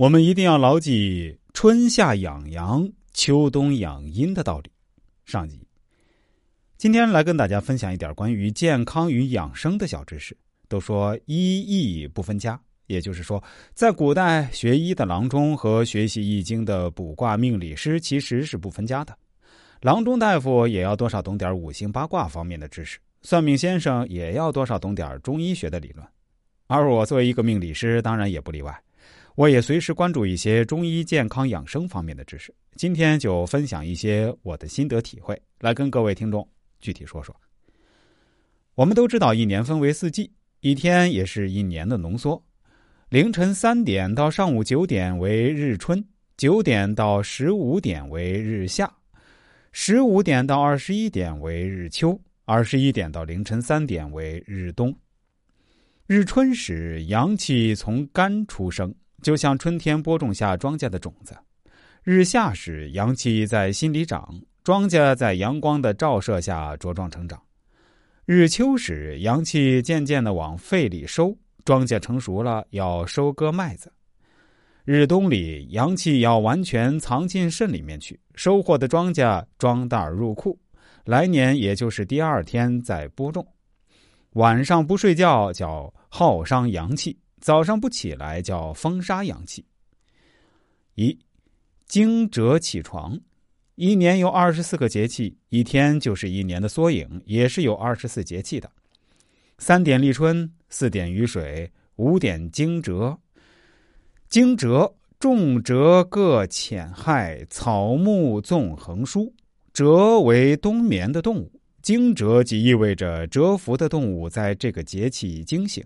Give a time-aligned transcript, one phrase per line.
[0.00, 4.70] 我们一定要牢记春夏养阳、秋冬养阴的道理。
[5.26, 5.60] 上集，
[6.78, 10.34] 今天来跟大家分享一点关于健康与养生的小知识。
[10.68, 13.44] 都说医易不分家，也就是说，
[13.74, 19.14] 在古代学医的郎中和学习易经的卜卦命理师其实是不分家的。
[19.82, 26.02] 郎中大夫也要多少懂点五行八卦方面的知识，算命先生也要多少懂点中医学的理论。
[26.68, 28.74] 而我作为一个命理师，当然也不例外。
[29.36, 32.52] 我也随时关注一些中医健康养生方面的知识。
[32.76, 36.46] 今天就分享一些我的心得体会，来跟各位听众
[36.80, 37.34] 具体说说。
[38.74, 40.30] 我们都知道，一年分为四季，
[40.60, 42.42] 一天也是一年的浓缩。
[43.08, 46.04] 凌晨三点到上午九点为日春，
[46.36, 48.92] 九点到十五点为日夏，
[49.72, 54.94] 十五点到二十一点为日秋，二十一点到凌晨三点为日冬。
[56.06, 58.94] 日春时，阳气从肝出生。
[59.22, 61.36] 就像春天播种下庄稼的种子，
[62.02, 67.38] 日下时阳气在心里长，庄稼在阳光的照射下茁壮成长；
[68.24, 73.90] 日秋时阳气渐渐的往肺里收，庄稼成熟了要收割麦子；
[74.84, 80.58] 日冬里阳气要完全藏进肾里面去，收获的庄稼装袋入库，
[81.04, 83.46] 来年也就是第二天再播种。
[84.34, 87.18] 晚上不睡觉叫耗伤阳气。
[87.40, 89.64] 早上不起来叫风杀阳气。
[90.94, 91.18] 一
[91.86, 93.18] 惊蛰起床，
[93.74, 98.70] 一年有二十四个节气，一天就是一年的缩影，也是有二十四节气的。
[99.58, 103.18] 三点立春，四点雨水，五点惊蛰。
[104.28, 109.32] 惊蛰，重蛰各浅害，草木纵横疏。
[109.72, 111.50] 蛰为冬眠的动物，
[111.82, 115.82] 惊蛰即意味着蛰伏的动物在这个节气惊醒。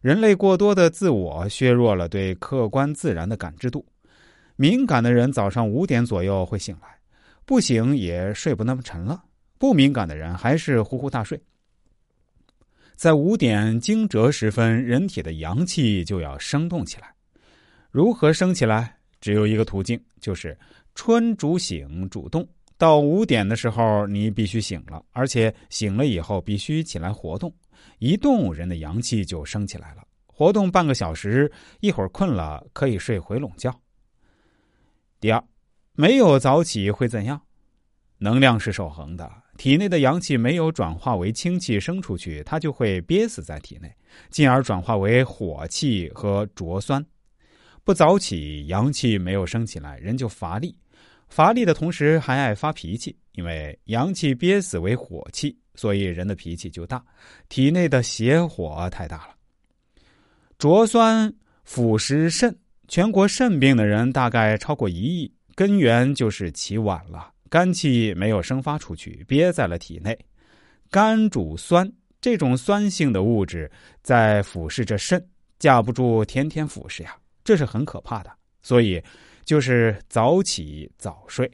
[0.00, 3.84] 人类过多的自我削弱了对客观自然的感知度。
[4.56, 6.88] 敏感的人早上五点左右会醒来，
[7.44, 9.20] 不醒也睡不那么沉了；
[9.58, 11.40] 不敏感的人还是呼呼大睡。
[12.94, 17.14] 在五点惊蛰时分，人体的阳气就要生动起来。
[17.90, 18.96] 如何生起来？
[19.20, 20.56] 只有一个途径，就是
[20.94, 22.48] 春主醒主动。
[22.78, 27.52] 到五点的时候，你必须醒了，而且醒了以后必须起来活动。
[27.98, 30.02] 一动，人的阳气就升起来了。
[30.26, 31.50] 活动半个小时，
[31.80, 33.74] 一会儿困了可以睡回笼觉。
[35.18, 35.42] 第二，
[35.94, 37.40] 没有早起会怎样？
[38.18, 43.92] 能量是守恒的，体内的阳气没有转化为氢气升出去，它就会憋死在体内，
[44.30, 47.04] 进而转化为火气和浊酸。
[47.82, 50.76] 不早起，阳气没有升起来，人就乏力，
[51.28, 55.56] 乏力的同时还爱发脾气，因为阳气憋死为火气。
[55.74, 57.00] 所以人的脾气就大，
[57.48, 59.36] 体内的邪火太大了。
[60.58, 62.52] 浊酸腐蚀肾，
[62.88, 70.18] 全国肾病的人大概超过一亿，根源就是起晚了，肝气没有生发出去，憋在了体内。
[70.90, 71.88] 肝主酸，
[72.20, 73.70] 这种酸性的物质
[74.02, 75.24] 在腐蚀着肾，
[75.60, 78.32] 架不住天天腐蚀呀，这是很可怕的。
[78.68, 79.02] 所以
[79.46, 81.50] 就是早起早睡。